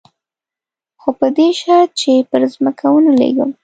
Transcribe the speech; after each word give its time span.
خو 1.01 1.09
په 1.19 1.27
دې 1.37 1.49
شرط 1.61 1.91
چې 2.01 2.11
پر 2.29 2.41
ځمکه 2.53 2.85
ونه 2.91 3.11
لېږم. 3.19 3.51